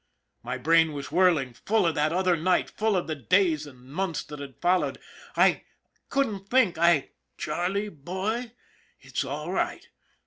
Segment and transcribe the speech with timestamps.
[0.41, 4.23] My brain was whirling, full of that other night, full of the days and months
[4.23, 4.97] that had followed.
[5.37, 5.65] I
[6.09, 6.75] couldn't think.
[6.79, 8.53] I" Charlie boy,
[8.99, 9.87] it's all right.